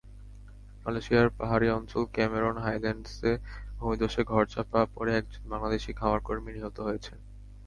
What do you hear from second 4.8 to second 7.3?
পড়ে একজন বাংলাদেশি খামারকর্মী নিহত হয়েছেন।